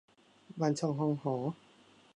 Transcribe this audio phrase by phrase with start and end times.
[0.59, 1.35] บ้านช่องห้องหอ